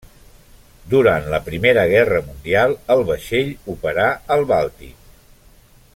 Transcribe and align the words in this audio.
Durant 0.93 1.27
la 1.33 1.39
Primera 1.49 1.83
Guerra 1.91 2.23
Mundial 2.31 2.75
el 2.95 3.05
vaixell 3.11 3.53
operà 3.75 4.09
al 4.37 4.47
Bàltic. 4.57 5.09